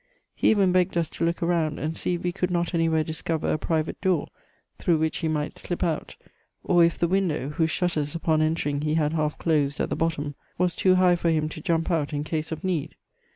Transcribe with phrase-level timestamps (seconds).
[0.33, 3.53] He even begged us to look around and see if we could not anywhere discover
[3.53, 4.29] a private door
[4.79, 6.15] through which he might slip out,
[6.63, 10.33] or if the window, whose shutters upon entering he had half closed at the bottom,
[10.57, 12.95] was too high for him to jump out in case of need.